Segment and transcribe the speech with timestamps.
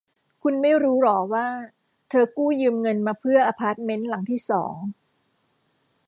[0.41, 1.47] คุณไม่รู้หรอว่า
[2.09, 4.75] เธอกู้ยืมเงินมาเพื่ออพาร์ตเม้นหลังที่สอง